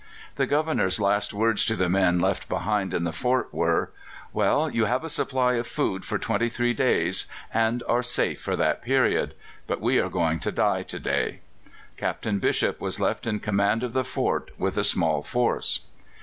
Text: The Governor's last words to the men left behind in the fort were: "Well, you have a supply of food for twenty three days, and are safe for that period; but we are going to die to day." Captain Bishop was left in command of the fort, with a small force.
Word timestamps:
The 0.35 0.47
Governor's 0.47 0.99
last 0.99 1.31
words 1.31 1.63
to 1.67 1.75
the 1.75 1.87
men 1.87 2.19
left 2.19 2.49
behind 2.49 2.91
in 2.91 3.03
the 3.03 3.13
fort 3.13 3.53
were: 3.53 3.91
"Well, 4.33 4.67
you 4.67 4.85
have 4.85 5.03
a 5.03 5.09
supply 5.09 5.53
of 5.53 5.67
food 5.67 6.05
for 6.05 6.17
twenty 6.17 6.49
three 6.49 6.73
days, 6.73 7.27
and 7.53 7.83
are 7.87 8.01
safe 8.01 8.41
for 8.41 8.55
that 8.55 8.81
period; 8.81 9.35
but 9.67 9.79
we 9.79 9.99
are 9.99 10.09
going 10.09 10.39
to 10.39 10.51
die 10.51 10.81
to 10.81 10.99
day." 10.99 11.41
Captain 11.97 12.39
Bishop 12.39 12.81
was 12.81 12.99
left 12.99 13.27
in 13.27 13.39
command 13.41 13.83
of 13.83 13.93
the 13.93 14.03
fort, 14.03 14.49
with 14.57 14.75
a 14.75 14.83
small 14.83 15.21
force. 15.21 15.81